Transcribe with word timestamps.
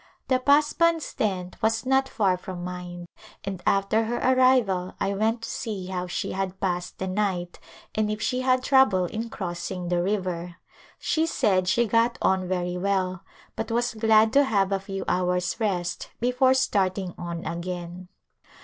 The 0.29 0.39
Pasband's 0.39 1.13
tent 1.13 1.61
was 1.61 1.85
not 1.85 2.09
far 2.09 2.35
from 2.35 2.63
mine 2.63 3.05
and 3.43 3.61
after 3.67 4.05
her 4.05 4.17
arrival 4.17 4.95
I 4.99 5.13
went 5.13 5.43
to 5.43 5.49
see 5.49 5.85
how 5.85 6.07
she 6.07 6.31
had 6.31 6.59
passed 6.59 6.97
the 6.97 7.05
night 7.05 7.59
and 7.93 8.09
if 8.09 8.19
she 8.19 8.39
had 8.41 8.63
trouble 8.63 9.05
in 9.05 9.29
crossing 9.29 9.89
the 9.89 10.01
river. 10.01 10.55
She 10.97 11.27
said 11.27 11.67
she 11.67 11.85
got 11.85 12.17
on 12.19 12.47
very 12.47 12.77
well 12.79 13.23
but 13.55 13.69
was 13.69 13.93
glad 13.93 14.33
to 14.33 14.43
have 14.43 14.71
a 14.71 14.79
few 14.79 15.05
hours 15.07 15.59
rest 15.59 16.09
before 16.19 16.55
starting 16.55 17.13
on 17.15 17.45
again. 17.45 18.07